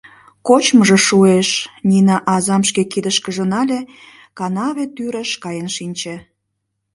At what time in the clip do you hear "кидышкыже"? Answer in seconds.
2.91-3.45